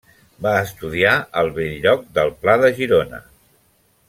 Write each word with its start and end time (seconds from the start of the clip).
Va 0.45 0.53
estudiar 0.61 1.11
al 1.41 1.51
Bell-lloc 1.59 2.09
del 2.19 2.35
Pla, 2.41 2.57
de 2.65 2.73
Girona. 2.81 3.23